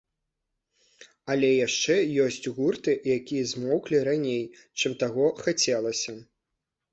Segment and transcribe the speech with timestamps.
[1.33, 1.95] Але яшчэ
[2.25, 4.43] ёсць гурты, якія змоўклі раней,
[4.79, 6.17] чым таго хацелася.